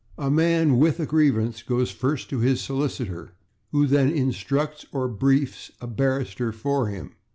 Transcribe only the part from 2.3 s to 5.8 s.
to his solicitor, who then /instructs/ or /briefs/